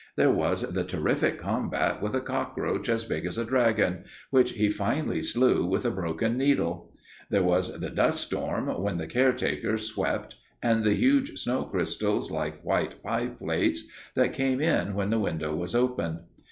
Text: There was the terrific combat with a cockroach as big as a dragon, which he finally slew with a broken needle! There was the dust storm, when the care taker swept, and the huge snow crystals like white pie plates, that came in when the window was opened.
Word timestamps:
There 0.15 0.31
was 0.31 0.63
the 0.63 0.83
terrific 0.83 1.37
combat 1.37 2.01
with 2.01 2.15
a 2.15 2.21
cockroach 2.21 2.89
as 2.89 3.05
big 3.05 3.23
as 3.27 3.37
a 3.37 3.45
dragon, 3.45 4.03
which 4.31 4.53
he 4.53 4.67
finally 4.71 5.21
slew 5.21 5.63
with 5.63 5.85
a 5.85 5.91
broken 5.91 6.39
needle! 6.39 6.91
There 7.29 7.43
was 7.43 7.79
the 7.79 7.91
dust 7.91 8.21
storm, 8.21 8.65
when 8.81 8.97
the 8.97 9.05
care 9.05 9.31
taker 9.31 9.77
swept, 9.77 10.37
and 10.63 10.83
the 10.83 10.95
huge 10.95 11.39
snow 11.39 11.65
crystals 11.65 12.31
like 12.31 12.63
white 12.65 13.03
pie 13.03 13.27
plates, 13.27 13.83
that 14.15 14.33
came 14.33 14.59
in 14.59 14.95
when 14.95 15.11
the 15.11 15.19
window 15.19 15.55
was 15.55 15.75
opened. 15.75 16.21